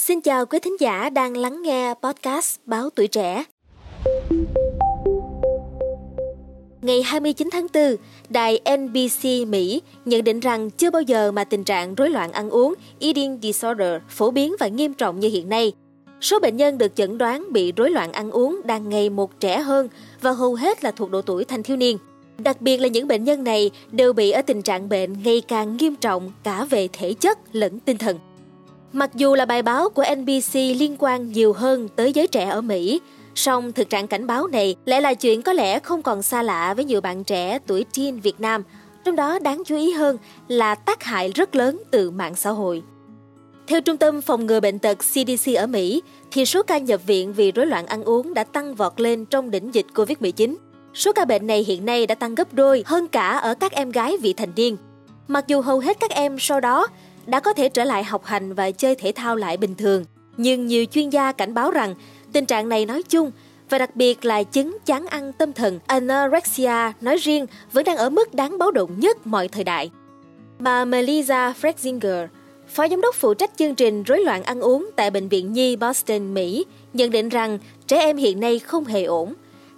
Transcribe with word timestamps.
Xin 0.00 0.20
chào 0.20 0.46
quý 0.46 0.58
thính 0.58 0.76
giả 0.80 1.10
đang 1.10 1.36
lắng 1.36 1.62
nghe 1.62 1.94
podcast 2.02 2.56
Báo 2.66 2.90
Tuổi 2.90 3.06
Trẻ. 3.06 3.44
Ngày 6.82 7.02
29 7.02 7.48
tháng 7.52 7.66
4, 7.74 7.96
đài 8.28 8.60
NBC 8.78 9.48
Mỹ 9.48 9.82
nhận 10.04 10.24
định 10.24 10.40
rằng 10.40 10.70
chưa 10.70 10.90
bao 10.90 11.02
giờ 11.02 11.32
mà 11.32 11.44
tình 11.44 11.64
trạng 11.64 11.94
rối 11.94 12.10
loạn 12.10 12.32
ăn 12.32 12.50
uống 12.50 12.74
eating 13.00 13.38
disorder 13.42 14.02
phổ 14.08 14.30
biến 14.30 14.54
và 14.60 14.68
nghiêm 14.68 14.94
trọng 14.94 15.20
như 15.20 15.28
hiện 15.28 15.48
nay. 15.48 15.72
Số 16.20 16.38
bệnh 16.38 16.56
nhân 16.56 16.78
được 16.78 16.96
chẩn 16.96 17.18
đoán 17.18 17.52
bị 17.52 17.72
rối 17.76 17.90
loạn 17.90 18.12
ăn 18.12 18.30
uống 18.30 18.60
đang 18.64 18.88
ngày 18.88 19.10
một 19.10 19.40
trẻ 19.40 19.60
hơn 19.60 19.88
và 20.20 20.30
hầu 20.30 20.54
hết 20.54 20.84
là 20.84 20.90
thuộc 20.90 21.10
độ 21.10 21.22
tuổi 21.22 21.44
thanh 21.44 21.62
thiếu 21.62 21.76
niên. 21.76 21.98
Đặc 22.38 22.60
biệt 22.60 22.76
là 22.76 22.88
những 22.88 23.08
bệnh 23.08 23.24
nhân 23.24 23.44
này 23.44 23.70
đều 23.92 24.12
bị 24.12 24.30
ở 24.30 24.42
tình 24.42 24.62
trạng 24.62 24.88
bệnh 24.88 25.22
ngày 25.22 25.42
càng 25.48 25.76
nghiêm 25.76 25.96
trọng 25.96 26.32
cả 26.44 26.64
về 26.64 26.88
thể 26.92 27.12
chất 27.12 27.38
lẫn 27.52 27.80
tinh 27.80 27.98
thần. 27.98 28.18
Mặc 28.92 29.10
dù 29.14 29.34
là 29.34 29.44
bài 29.44 29.62
báo 29.62 29.88
của 29.88 30.04
NBC 30.16 30.54
liên 30.54 30.96
quan 30.98 31.32
nhiều 31.32 31.52
hơn 31.52 31.88
tới 31.96 32.12
giới 32.12 32.26
trẻ 32.26 32.48
ở 32.48 32.60
Mỹ, 32.60 33.00
song 33.34 33.72
thực 33.72 33.90
trạng 33.90 34.06
cảnh 34.06 34.26
báo 34.26 34.46
này 34.46 34.76
lại 34.84 35.00
là 35.00 35.14
chuyện 35.14 35.42
có 35.42 35.52
lẽ 35.52 35.78
không 35.78 36.02
còn 36.02 36.22
xa 36.22 36.42
lạ 36.42 36.74
với 36.74 36.84
nhiều 36.84 37.00
bạn 37.00 37.24
trẻ 37.24 37.58
tuổi 37.66 37.84
teen 37.96 38.20
Việt 38.20 38.40
Nam, 38.40 38.62
trong 39.04 39.16
đó 39.16 39.38
đáng 39.38 39.62
chú 39.66 39.76
ý 39.76 39.92
hơn 39.92 40.16
là 40.48 40.74
tác 40.74 41.02
hại 41.02 41.28
rất 41.28 41.56
lớn 41.56 41.82
từ 41.90 42.10
mạng 42.10 42.34
xã 42.34 42.50
hội. 42.50 42.82
Theo 43.66 43.80
Trung 43.80 43.96
tâm 43.96 44.20
Phòng 44.20 44.46
ngừa 44.46 44.60
Bệnh 44.60 44.78
tật 44.78 44.98
CDC 44.98 45.54
ở 45.56 45.66
Mỹ, 45.66 46.02
thì 46.30 46.44
số 46.44 46.62
ca 46.62 46.78
nhập 46.78 47.00
viện 47.06 47.32
vì 47.32 47.52
rối 47.52 47.66
loạn 47.66 47.86
ăn 47.86 48.04
uống 48.04 48.34
đã 48.34 48.44
tăng 48.44 48.74
vọt 48.74 49.00
lên 49.00 49.24
trong 49.24 49.50
đỉnh 49.50 49.74
dịch 49.74 49.86
COVID-19. 49.94 50.54
Số 50.94 51.12
ca 51.12 51.24
bệnh 51.24 51.46
này 51.46 51.64
hiện 51.64 51.86
nay 51.86 52.06
đã 52.06 52.14
tăng 52.14 52.34
gấp 52.34 52.54
đôi 52.54 52.82
hơn 52.86 53.08
cả 53.08 53.28
ở 53.28 53.54
các 53.54 53.72
em 53.72 53.90
gái 53.90 54.16
vị 54.16 54.32
thành 54.32 54.52
niên. 54.56 54.76
Mặc 55.28 55.44
dù 55.48 55.60
hầu 55.60 55.78
hết 55.78 55.96
các 56.00 56.10
em 56.10 56.36
sau 56.38 56.60
đó 56.60 56.86
đã 57.30 57.40
có 57.40 57.52
thể 57.52 57.68
trở 57.68 57.84
lại 57.84 58.04
học 58.04 58.24
hành 58.24 58.54
và 58.54 58.70
chơi 58.70 58.94
thể 58.94 59.12
thao 59.12 59.36
lại 59.36 59.56
bình 59.56 59.74
thường, 59.74 60.04
nhưng 60.36 60.66
nhiều 60.66 60.84
chuyên 60.84 61.10
gia 61.10 61.32
cảnh 61.32 61.54
báo 61.54 61.70
rằng 61.70 61.94
tình 62.32 62.46
trạng 62.46 62.68
này 62.68 62.86
nói 62.86 63.02
chung 63.02 63.30
và 63.70 63.78
đặc 63.78 63.96
biệt 63.96 64.24
là 64.24 64.42
chứng 64.42 64.76
chán 64.86 65.06
ăn 65.06 65.32
tâm 65.32 65.52
thần 65.52 65.78
anorexia 65.86 66.92
nói 67.00 67.16
riêng 67.16 67.46
vẫn 67.72 67.84
đang 67.84 67.96
ở 67.96 68.10
mức 68.10 68.34
đáng 68.34 68.58
báo 68.58 68.70
động 68.70 69.00
nhất 69.00 69.26
mọi 69.26 69.48
thời 69.48 69.64
đại. 69.64 69.90
Bà 70.58 70.84
Melissa 70.84 71.54
Frexinger, 71.60 72.26
Phó 72.68 72.88
Giám 72.88 73.00
đốc 73.00 73.14
phụ 73.14 73.34
trách 73.34 73.50
chương 73.56 73.74
trình 73.74 74.02
rối 74.02 74.24
loạn 74.24 74.42
ăn 74.42 74.60
uống 74.60 74.90
tại 74.96 75.10
Bệnh 75.10 75.28
viện 75.28 75.52
Nhi 75.52 75.76
Boston, 75.76 76.34
Mỹ, 76.34 76.64
nhận 76.94 77.10
định 77.10 77.28
rằng 77.28 77.58
trẻ 77.86 77.98
em 77.98 78.16
hiện 78.16 78.40
nay 78.40 78.58
không 78.58 78.84
hề 78.84 79.04
ổn. 79.04 79.34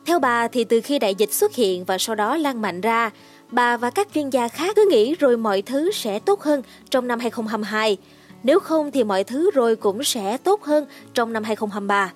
Theo 0.06 0.18
bà 0.18 0.48
thì 0.48 0.64
từ 0.64 0.80
khi 0.80 0.98
đại 0.98 1.14
dịch 1.14 1.32
xuất 1.32 1.54
hiện 1.54 1.84
và 1.84 1.98
sau 1.98 2.16
đó 2.16 2.36
lan 2.36 2.62
mạnh 2.62 2.80
ra, 2.80 3.10
bà 3.52 3.76
và 3.76 3.90
các 3.90 4.08
chuyên 4.14 4.30
gia 4.30 4.48
khác 4.48 4.76
cứ 4.76 4.88
nghĩ 4.90 5.14
rồi 5.14 5.36
mọi 5.36 5.62
thứ 5.62 5.90
sẽ 5.90 6.18
tốt 6.18 6.42
hơn 6.42 6.62
trong 6.90 7.08
năm 7.08 7.20
2022. 7.20 7.96
Nếu 8.42 8.60
không 8.60 8.90
thì 8.90 9.04
mọi 9.04 9.24
thứ 9.24 9.50
rồi 9.50 9.76
cũng 9.76 10.04
sẽ 10.04 10.36
tốt 10.36 10.62
hơn 10.62 10.86
trong 11.14 11.32
năm 11.32 11.44
2023. 11.44 12.12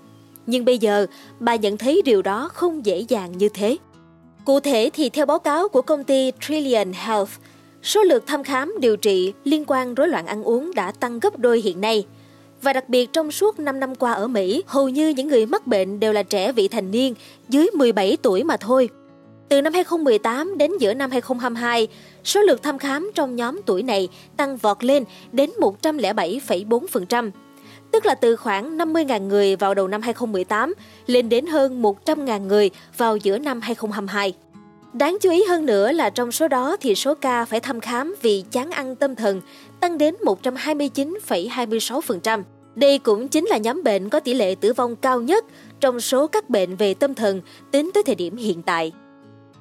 Nhưng 0.47 0.65
bây 0.65 0.79
giờ, 0.79 1.07
bà 1.41 1.57
nhận 1.57 1.79
thấy 1.79 2.03
điều 2.05 2.23
đó 2.23 2.49
không 2.53 2.87
dễ 2.87 2.99
dàng 3.09 3.39
như 3.39 3.49
thế. 3.49 3.77
Cụ 4.45 4.61
thể 4.61 4.91
thì 4.95 5.11
theo 5.11 5.27
báo 5.27 5.39
cáo 5.39 5.69
của 5.69 5.83
công 5.83 6.05
ty 6.05 6.33
Trillion 6.41 6.93
Health, 6.93 7.31
số 7.83 8.03
lượt 8.03 8.27
thăm 8.27 8.45
khám 8.45 8.75
điều 8.81 8.97
trị 8.97 9.33
liên 9.45 9.65
quan 9.67 9.95
rối 9.95 10.09
loạn 10.09 10.27
ăn 10.27 10.45
uống 10.45 10.75
đã 10.75 10.93
tăng 10.93 11.21
gấp 11.21 11.39
đôi 11.39 11.61
hiện 11.61 11.81
nay. 11.81 12.07
Và 12.63 12.73
đặc 12.73 12.89
biệt 12.89 13.13
trong 13.13 13.31
suốt 13.31 13.59
5 13.59 13.81
năm 13.81 13.95
qua 13.95 14.13
ở 14.13 14.29
Mỹ, 14.29 14.63
hầu 14.67 14.89
như 14.89 15.09
những 15.09 15.29
người 15.29 15.47
mắc 15.47 15.67
bệnh 15.67 16.01
đều 16.01 16.13
là 16.13 16.23
trẻ 16.23 16.53
vị 16.53 16.69
thành 16.69 16.91
niên 16.91 17.15
dưới 17.49 17.71
17 17.75 18.17
tuổi 18.23 18.45
mà 18.45 18.57
thôi. 18.57 18.89
Từ 19.49 19.63
năm 19.63 19.73
2018 19.73 20.59
đến 20.59 20.71
giữa 20.81 20.95
năm 20.95 21.11
2022, 21.11 21.89
số 22.25 22.41
lượt 22.41 22.63
thăm 22.63 22.79
khám 22.79 23.11
trong 23.15 23.37
nhóm 23.37 23.61
tuổi 23.67 23.83
này 23.83 24.09
tăng 24.37 24.57
vọt 24.57 24.85
lên 24.85 25.05
đến 25.33 25.51
107,4%, 25.59 27.31
tức 27.93 28.07
là 28.07 28.15
từ 28.15 28.37
khoảng 28.37 28.79
50.000 28.79 29.27
người 29.27 29.57
vào 29.57 29.75
đầu 29.75 29.89
năm 29.89 30.03
2018 30.03 30.75
lên 31.07 31.29
đến 31.29 31.47
hơn 31.47 31.83
100.000 31.83 32.41
người 32.41 32.71
vào 32.97 33.17
giữa 33.17 33.39
năm 33.39 33.61
2022. 33.61 34.35
Đáng 34.93 35.17
chú 35.21 35.31
ý 35.31 35.45
hơn 35.45 35.67
nữa 35.67 35.93
là 35.93 36.11
trong 36.11 36.33
số 36.33 36.49
đó 36.49 36.77
thì 36.81 36.95
số 36.95 37.15
ca 37.15 37.45
phải 37.45 37.61
thăm 37.61 37.81
khám 37.81 38.15
vì 38.23 38.45
chán 38.51 38.71
ăn 38.71 38.97
tâm 38.97 39.15
thần 39.15 39.41
tăng 39.81 39.99
đến 39.99 40.15
129,26%. 40.25 42.43
Đây 42.75 42.99
cũng 42.99 43.29
chính 43.29 43.47
là 43.47 43.57
nhóm 43.57 43.83
bệnh 43.83 44.09
có 44.09 44.21
tỷ 44.21 44.35
lệ 44.35 44.55
tử 44.55 44.73
vong 44.73 44.97
cao 44.97 45.21
nhất 45.21 45.45
trong 45.81 46.01
số 46.01 46.27
các 46.27 46.51
bệnh 46.51 46.77
về 46.77 46.95
tâm 46.95 47.15
thần 47.15 47.41
tính 47.71 47.91
tới 47.95 48.03
thời 48.03 48.15
điểm 48.15 48.37
hiện 48.37 48.63
tại. 48.63 48.93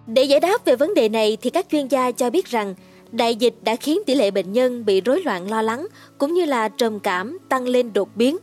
Để 0.07 0.23
giải 0.23 0.39
đáp 0.39 0.65
về 0.65 0.75
vấn 0.75 0.93
đề 0.93 1.09
này 1.09 1.37
thì 1.41 1.49
các 1.49 1.65
chuyên 1.71 1.87
gia 1.87 2.11
cho 2.11 2.29
biết 2.29 2.45
rằng 2.45 2.75
đại 3.11 3.35
dịch 3.35 3.53
đã 3.61 3.75
khiến 3.75 3.99
tỷ 4.05 4.15
lệ 4.15 4.31
bệnh 4.31 4.53
nhân 4.53 4.85
bị 4.85 5.01
rối 5.01 5.21
loạn 5.21 5.51
lo 5.51 5.61
lắng 5.61 5.87
cũng 6.17 6.33
như 6.33 6.45
là 6.45 6.69
trầm 6.69 6.99
cảm 6.99 7.37
tăng 7.49 7.67
lên 7.67 7.93
đột 7.93 8.09
biến. 8.15 8.37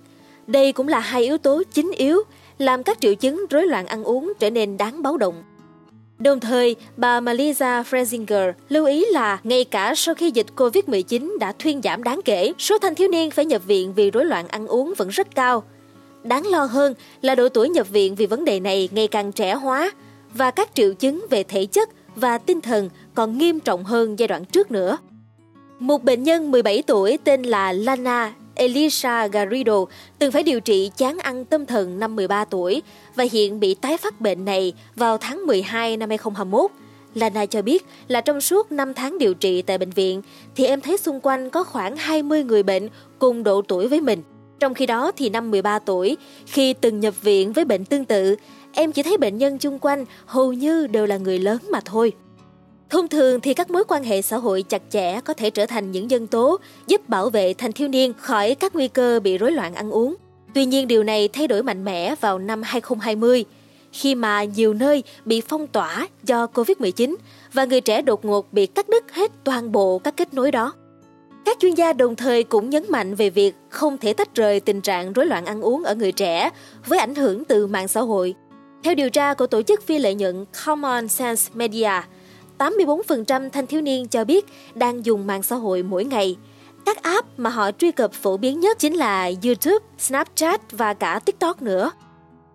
Đây 0.46 0.72
cũng 0.72 0.88
là 0.88 1.00
hai 1.00 1.24
yếu 1.24 1.38
tố 1.38 1.62
chính 1.72 1.92
yếu 1.96 2.22
làm 2.58 2.82
các 2.82 3.00
triệu 3.00 3.14
chứng 3.14 3.46
rối 3.50 3.66
loạn 3.66 3.86
ăn 3.86 4.04
uống 4.04 4.32
trở 4.38 4.50
nên 4.50 4.76
đáng 4.76 5.02
báo 5.02 5.16
động. 5.16 5.42
Đồng 6.18 6.40
thời, 6.40 6.76
bà 6.96 7.20
Melissa 7.20 7.82
Frezinger 7.82 8.52
lưu 8.68 8.86
ý 8.86 9.04
là 9.12 9.38
ngay 9.44 9.64
cả 9.64 9.94
sau 9.96 10.14
khi 10.14 10.30
dịch 10.30 10.46
COVID-19 10.56 11.38
đã 11.38 11.52
thuyên 11.58 11.82
giảm 11.82 12.02
đáng 12.02 12.20
kể, 12.24 12.52
số 12.58 12.78
thanh 12.78 12.94
thiếu 12.94 13.08
niên 13.08 13.30
phải 13.30 13.44
nhập 13.44 13.62
viện 13.66 13.94
vì 13.94 14.10
rối 14.10 14.24
loạn 14.24 14.48
ăn 14.48 14.66
uống 14.66 14.94
vẫn 14.96 15.08
rất 15.08 15.34
cao. 15.34 15.62
Đáng 16.22 16.46
lo 16.46 16.64
hơn 16.64 16.94
là 17.22 17.34
độ 17.34 17.48
tuổi 17.48 17.68
nhập 17.68 17.88
viện 17.90 18.14
vì 18.14 18.26
vấn 18.26 18.44
đề 18.44 18.60
này 18.60 18.88
ngày 18.92 19.06
càng 19.06 19.32
trẻ 19.32 19.54
hóa 19.54 19.90
và 20.34 20.50
các 20.50 20.70
triệu 20.74 20.94
chứng 20.94 21.26
về 21.30 21.42
thể 21.42 21.66
chất 21.66 21.90
và 22.16 22.38
tinh 22.38 22.60
thần 22.60 22.90
còn 23.14 23.38
nghiêm 23.38 23.60
trọng 23.60 23.84
hơn 23.84 24.18
giai 24.18 24.28
đoạn 24.28 24.44
trước 24.44 24.70
nữa. 24.70 24.98
Một 25.78 26.04
bệnh 26.04 26.22
nhân 26.22 26.50
17 26.50 26.82
tuổi 26.86 27.18
tên 27.24 27.42
là 27.42 27.72
Lana 27.72 28.32
Elisa 28.54 29.26
Garrido 29.26 29.84
từng 30.18 30.32
phải 30.32 30.42
điều 30.42 30.60
trị 30.60 30.90
chán 30.96 31.18
ăn 31.18 31.44
tâm 31.44 31.66
thần 31.66 31.98
năm 31.98 32.16
13 32.16 32.44
tuổi 32.44 32.82
và 33.14 33.24
hiện 33.32 33.60
bị 33.60 33.74
tái 33.74 33.96
phát 33.96 34.20
bệnh 34.20 34.44
này 34.44 34.72
vào 34.96 35.18
tháng 35.18 35.46
12 35.46 35.96
năm 35.96 36.08
2021. 36.08 36.70
Lana 37.14 37.46
cho 37.46 37.62
biết 37.62 37.86
là 38.08 38.20
trong 38.20 38.40
suốt 38.40 38.72
5 38.72 38.94
tháng 38.94 39.18
điều 39.18 39.34
trị 39.34 39.62
tại 39.62 39.78
bệnh 39.78 39.90
viện 39.90 40.22
thì 40.54 40.66
em 40.66 40.80
thấy 40.80 40.98
xung 40.98 41.20
quanh 41.20 41.50
có 41.50 41.64
khoảng 41.64 41.96
20 41.96 42.44
người 42.44 42.62
bệnh 42.62 42.88
cùng 43.18 43.42
độ 43.42 43.62
tuổi 43.62 43.88
với 43.88 44.00
mình. 44.00 44.22
Trong 44.60 44.74
khi 44.74 44.86
đó 44.86 45.12
thì 45.16 45.28
năm 45.28 45.50
13 45.50 45.78
tuổi, 45.78 46.16
khi 46.46 46.72
từng 46.72 47.00
nhập 47.00 47.22
viện 47.22 47.52
với 47.52 47.64
bệnh 47.64 47.84
tương 47.84 48.04
tự, 48.04 48.36
em 48.72 48.92
chỉ 48.92 49.02
thấy 49.02 49.16
bệnh 49.16 49.38
nhân 49.38 49.58
chung 49.58 49.78
quanh, 49.78 50.04
hầu 50.26 50.52
như 50.52 50.86
đều 50.86 51.06
là 51.06 51.16
người 51.16 51.38
lớn 51.38 51.58
mà 51.70 51.80
thôi. 51.84 52.12
Thông 52.90 53.08
thường 53.08 53.40
thì 53.40 53.54
các 53.54 53.70
mối 53.70 53.84
quan 53.88 54.04
hệ 54.04 54.22
xã 54.22 54.36
hội 54.36 54.62
chặt 54.62 54.82
chẽ 54.90 55.20
có 55.20 55.34
thể 55.34 55.50
trở 55.50 55.66
thành 55.66 55.90
những 55.90 56.08
nhân 56.08 56.26
tố 56.26 56.58
giúp 56.86 57.08
bảo 57.08 57.30
vệ 57.30 57.54
thanh 57.54 57.72
thiếu 57.72 57.88
niên 57.88 58.12
khỏi 58.18 58.54
các 58.54 58.74
nguy 58.74 58.88
cơ 58.88 59.20
bị 59.20 59.38
rối 59.38 59.52
loạn 59.52 59.74
ăn 59.74 59.90
uống. 59.90 60.14
Tuy 60.54 60.64
nhiên 60.64 60.88
điều 60.88 61.02
này 61.02 61.28
thay 61.28 61.48
đổi 61.48 61.62
mạnh 61.62 61.84
mẽ 61.84 62.14
vào 62.20 62.38
năm 62.38 62.62
2020 62.62 63.44
khi 63.92 64.14
mà 64.14 64.44
nhiều 64.44 64.74
nơi 64.74 65.02
bị 65.24 65.40
phong 65.48 65.66
tỏa 65.66 66.08
do 66.22 66.46
Covid-19 66.46 67.16
và 67.52 67.64
người 67.64 67.80
trẻ 67.80 68.02
đột 68.02 68.24
ngột 68.24 68.52
bị 68.52 68.66
cắt 68.66 68.88
đứt 68.88 69.12
hết 69.12 69.32
toàn 69.44 69.72
bộ 69.72 69.98
các 69.98 70.16
kết 70.16 70.34
nối 70.34 70.50
đó. 70.50 70.72
Các 71.44 71.56
chuyên 71.60 71.74
gia 71.74 71.92
đồng 71.92 72.16
thời 72.16 72.42
cũng 72.42 72.70
nhấn 72.70 72.84
mạnh 72.88 73.14
về 73.14 73.30
việc 73.30 73.54
không 73.68 73.98
thể 73.98 74.12
tách 74.12 74.34
rời 74.34 74.60
tình 74.60 74.80
trạng 74.80 75.12
rối 75.12 75.26
loạn 75.26 75.44
ăn 75.44 75.60
uống 75.60 75.84
ở 75.84 75.94
người 75.94 76.12
trẻ 76.12 76.50
với 76.86 76.98
ảnh 76.98 77.14
hưởng 77.14 77.44
từ 77.44 77.66
mạng 77.66 77.88
xã 77.88 78.00
hội. 78.00 78.34
Theo 78.82 78.94
điều 78.94 79.10
tra 79.10 79.34
của 79.34 79.46
tổ 79.46 79.62
chức 79.62 79.82
phi 79.86 79.98
lợi 79.98 80.14
nhuận 80.14 80.44
Common 80.66 81.08
Sense 81.08 81.50
Media, 81.54 81.90
84% 82.58 83.50
thanh 83.50 83.66
thiếu 83.66 83.80
niên 83.80 84.08
cho 84.08 84.24
biết 84.24 84.46
đang 84.74 85.06
dùng 85.06 85.26
mạng 85.26 85.42
xã 85.42 85.56
hội 85.56 85.82
mỗi 85.82 86.04
ngày. 86.04 86.36
Các 86.86 87.02
app 87.02 87.28
mà 87.36 87.50
họ 87.50 87.70
truy 87.72 87.92
cập 87.92 88.12
phổ 88.12 88.36
biến 88.36 88.60
nhất 88.60 88.78
chính 88.78 88.94
là 88.94 89.30
YouTube, 89.44 89.86
Snapchat 89.98 90.60
và 90.72 90.94
cả 90.94 91.20
TikTok 91.24 91.62
nữa. 91.62 91.90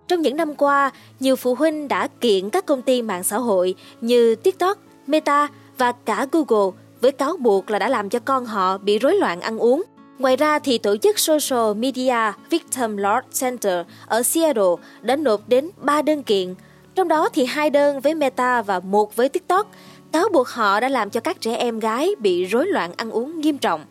Trong 0.08 0.22
những 0.22 0.38
năm 0.38 0.56
qua, 0.56 0.92
nhiều 1.20 1.36
phụ 1.36 1.56
huynh 1.56 1.88
đã 1.88 2.08
kiện 2.08 2.50
các 2.50 2.66
công 2.66 2.82
ty 2.82 3.02
mạng 3.02 3.24
xã 3.24 3.38
hội 3.38 3.76
như 4.02 4.36
TikTok, 4.36 4.78
Meta 5.08 5.48
và 5.78 5.92
cả 5.92 6.28
Google 6.32 6.78
với 7.02 7.12
cáo 7.12 7.38
buộc 7.38 7.70
là 7.72 7.80
đã 7.80 7.90
làm 7.90 8.10
cho 8.10 8.20
con 8.20 8.46
họ 8.46 8.78
bị 8.78 9.00
rối 9.00 9.16
loạn 9.16 9.42
ăn 9.42 9.58
uống. 9.58 9.84
Ngoài 10.20 10.36
ra 10.36 10.60
thì 10.60 10.78
tổ 10.78 10.98
chức 10.98 11.20
Social 11.20 11.74
Media 11.76 12.34
Victim 12.50 12.98
Law 12.98 13.22
Center 13.40 13.86
ở 14.06 14.24
Seattle 14.24 14.76
đã 15.02 15.16
nộp 15.16 15.50
đến 15.50 15.70
3 15.78 16.02
đơn 16.02 16.24
kiện, 16.24 16.56
trong 16.96 17.08
đó 17.08 17.30
thì 17.34 17.46
hai 17.46 17.70
đơn 17.70 18.00
với 18.00 18.16
Meta 18.16 18.62
và 18.62 18.80
một 18.80 19.16
với 19.16 19.30
TikTok 19.30 19.72
cáo 20.12 20.30
buộc 20.34 20.48
họ 20.48 20.80
đã 20.80 20.90
làm 20.90 21.10
cho 21.10 21.20
các 21.20 21.42
trẻ 21.42 21.56
em 21.56 21.80
gái 21.80 22.16
bị 22.20 22.46
rối 22.46 22.68
loạn 22.68 22.92
ăn 22.98 23.12
uống 23.12 23.42
nghiêm 23.42 23.58
trọng. 23.58 23.86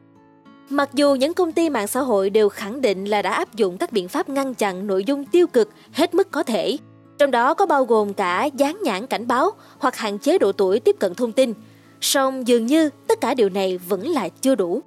Mặc 0.70 0.90
dù 0.94 1.14
những 1.14 1.34
công 1.34 1.52
ty 1.52 1.70
mạng 1.70 1.87
xã 1.87 2.00
hội 2.00 2.31
đều 2.31 2.49
khẳng 2.49 2.81
định 2.81 3.05
là 3.05 3.22
đã 3.22 3.32
áp 3.32 3.55
dụng 3.55 3.79
các 3.79 3.93
biện 3.93 4.08
pháp 4.08 4.29
ngăn 4.29 4.55
chặn 4.55 4.87
nội 4.87 5.05
dung 5.05 5.25
tiêu 5.25 5.46
cực 5.46 5.69
hết 5.93 6.14
mức 6.14 6.31
có 6.31 6.43
thể, 6.43 6.76
trong 7.19 7.31
đó 7.31 7.55
có 7.55 7.67
bao 7.67 7.84
gồm 7.84 8.14
cả 8.14 8.44
dán 8.44 8.79
nhãn 8.82 9.06
cảnh 9.06 9.26
báo 9.26 9.50
hoặc 9.79 9.96
hạn 9.96 10.19
chế 10.19 10.38
độ 10.38 10.52
tuổi 10.52 10.81
tiếp 10.81 10.96
cận 10.99 11.14
thông 11.14 11.32
tin, 11.32 11.55
song 12.00 12.46
dường 12.46 12.67
như 12.67 12.90
tất 13.08 13.20
cả 13.20 13.34
điều 13.34 13.49
này 13.49 13.79
vẫn 13.79 14.08
là 14.08 14.29
chưa 14.29 14.55
đủ. 14.55 14.82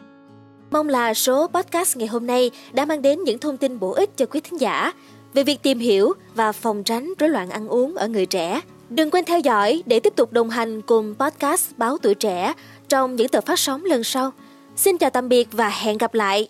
Mong 0.72 0.90
là 0.90 1.14
số 1.14 1.48
podcast 1.48 1.98
ngày 1.98 2.08
hôm 2.08 2.28
nay 2.28 2.52
đã 2.72 2.86
mang 2.86 3.02
đến 3.02 3.24
những 3.24 3.40
thông 3.40 3.58
tin 3.58 3.80
bổ 3.80 3.92
ích 3.92 4.18
cho 4.18 4.26
quý 4.26 4.40
thính 4.40 4.60
giả 4.60 4.94
về 5.34 5.44
việc 5.44 5.64
tìm 5.64 5.80
hiểu 5.80 6.14
và 6.36 6.52
phòng 6.52 6.84
tránh 6.84 7.14
rối 7.20 7.30
loạn 7.30 7.50
ăn 7.50 7.68
uống 7.68 7.96
ở 7.96 8.08
người 8.08 8.26
trẻ, 8.26 8.62
Đừng 8.90 9.12
quên 9.12 9.26
theo 9.26 9.40
dõi 9.40 9.84
để 9.86 10.00
tiếp 10.00 10.14
tục 10.16 10.34
đồng 10.34 10.50
hành 10.50 10.82
cùng 10.82 11.16
podcast 11.20 11.72
Báo 11.78 11.98
Tuổi 11.98 12.16
Trẻ 12.16 12.54
trong 12.90 13.16
những 13.16 13.28
tờ 13.28 13.42
phát 13.42 13.60
sóng 13.60 13.86
lần 13.86 14.04
sau. 14.04 14.32
Xin 14.76 14.98
chào 14.98 15.10
tạm 15.10 15.30
biệt 15.30 15.48
và 15.52 15.70
hẹn 15.70 15.98
gặp 15.98 16.14
lại! 16.14 16.48